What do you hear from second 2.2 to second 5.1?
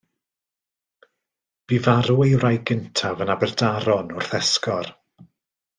ei wraig gyntaf yn Aberdaron wrth esgor.